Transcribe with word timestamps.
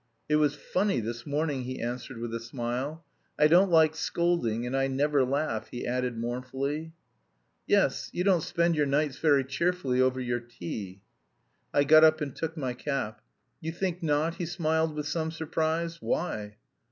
It 0.27 0.37
was 0.37 0.55
funny 0.55 0.99
this 0.99 1.27
morning," 1.27 1.65
he 1.65 1.79
answered 1.79 2.17
with 2.17 2.33
a 2.33 2.39
smile. 2.39 3.05
"I 3.37 3.45
don't 3.45 3.69
like 3.69 3.95
scolding, 3.95 4.65
and 4.65 4.75
I 4.75 4.87
never 4.87 5.23
laugh," 5.23 5.67
he 5.69 5.85
added 5.85 6.17
mournfully. 6.17 6.93
"Yes, 7.67 8.09
you 8.11 8.23
don't 8.23 8.41
spend 8.41 8.75
your 8.75 8.87
nights 8.87 9.19
very 9.19 9.43
cheerfully 9.43 10.01
over 10.01 10.19
your 10.19 10.39
tea." 10.39 11.01
I 11.71 11.83
got 11.83 12.03
up 12.03 12.19
and 12.19 12.35
took 12.35 12.57
my 12.57 12.73
cap. 12.73 13.21
"You 13.59 13.71
think 13.71 14.01
not?" 14.01 14.37
he 14.37 14.47
smiled 14.47 14.95
with 14.95 15.05
some 15.05 15.29
surprise. 15.29 16.01
"Why? 16.01 16.57